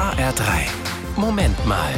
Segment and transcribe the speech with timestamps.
[0.00, 0.42] HR3.
[1.16, 1.92] Moment mal.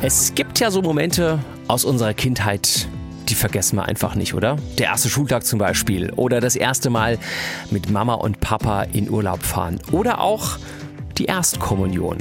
[0.00, 1.38] Es gibt ja so Momente
[1.68, 2.88] aus unserer Kindheit,
[3.28, 4.56] die vergessen wir einfach nicht, oder?
[4.78, 6.10] Der erste Schultag zum Beispiel.
[6.12, 7.18] Oder das erste Mal
[7.70, 9.78] mit Mama und Papa in Urlaub fahren.
[9.92, 10.56] Oder auch
[11.18, 12.16] die Erstkommunion.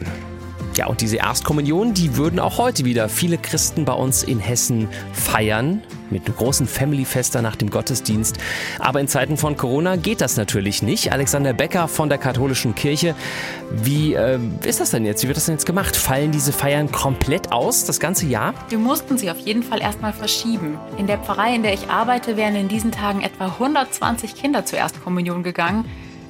[0.76, 4.90] Ja, und diese Erstkommunion, die würden auch heute wieder viele Christen bei uns in Hessen
[5.14, 5.82] feiern.
[6.10, 8.38] Mit einem großen Family-Fester nach dem Gottesdienst.
[8.78, 11.14] Aber in Zeiten von Corona geht das natürlich nicht.
[11.14, 13.16] Alexander Becker von der Katholischen Kirche.
[13.72, 15.24] Wie äh, ist das denn jetzt?
[15.24, 15.96] Wie wird das denn jetzt gemacht?
[15.96, 18.54] Fallen diese Feiern komplett aus, das ganze Jahr?
[18.70, 20.78] Wir mussten sie auf jeden Fall erstmal verschieben.
[20.98, 24.78] In der Pfarrei, in der ich arbeite, wären in diesen Tagen etwa 120 Kinder zur
[24.78, 25.86] Erstkommunion gegangen.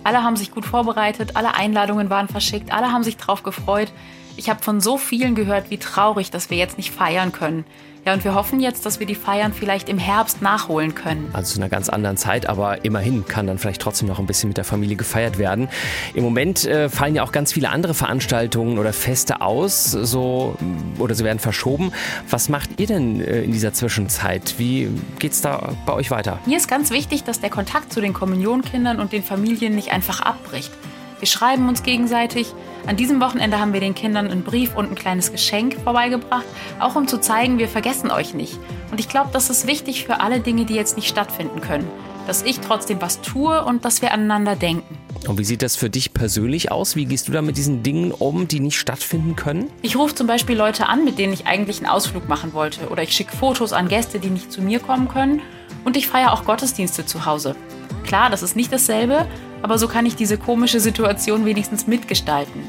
[0.06, 3.92] Alle haben sich gut vorbereitet, alle Einladungen waren verschickt, alle haben sich drauf gefreut.
[4.38, 7.66] Ich habe von so vielen gehört, wie traurig, dass wir jetzt nicht feiern können.
[8.06, 11.28] Ja, und wir hoffen jetzt, dass wir die Feiern vielleicht im Herbst nachholen können.
[11.34, 14.50] Also zu einer ganz anderen Zeit, aber immerhin kann dann vielleicht trotzdem noch ein bisschen
[14.50, 15.70] mit der Familie gefeiert werden.
[16.14, 20.56] Im Moment äh, fallen ja auch ganz viele andere Veranstaltungen oder Feste aus, so
[21.00, 21.92] oder sie werden verschoben.
[22.30, 24.54] Was macht ihr denn äh, in dieser Zwischenzeit?
[24.60, 26.38] Wie geht's da bei euch weiter?
[26.46, 30.20] Mir ist ganz wichtig, dass der Kontakt zu den Kommunionkindern und den Familien nicht einfach
[30.20, 30.72] abbricht.
[31.20, 32.54] Wir schreiben uns gegenseitig.
[32.88, 36.46] An diesem Wochenende haben wir den Kindern einen Brief und ein kleines Geschenk vorbeigebracht,
[36.80, 38.60] auch um zu zeigen, wir vergessen euch nicht.
[38.92, 41.88] Und ich glaube, das ist wichtig für alle Dinge, die jetzt nicht stattfinden können.
[42.28, 44.98] Dass ich trotzdem was tue und dass wir aneinander denken.
[45.28, 46.96] Und wie sieht das für dich persönlich aus?
[46.96, 49.72] Wie gehst du da mit diesen Dingen um, die nicht stattfinden können?
[49.82, 52.90] Ich rufe zum Beispiel Leute an, mit denen ich eigentlich einen Ausflug machen wollte.
[52.90, 55.42] Oder ich schicke Fotos an Gäste, die nicht zu mir kommen können.
[55.84, 57.56] Und ich feiere auch Gottesdienste zu Hause.
[58.04, 59.26] Klar, das ist nicht dasselbe,
[59.66, 62.62] aber so kann ich diese komische Situation wenigstens mitgestalten.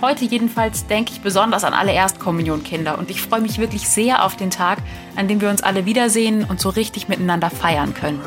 [0.00, 4.36] Heute jedenfalls denke ich besonders an alle Erstkommunionkinder und ich freue mich wirklich sehr auf
[4.36, 4.78] den Tag,
[5.16, 8.20] an dem wir uns alle wiedersehen und so richtig miteinander feiern können.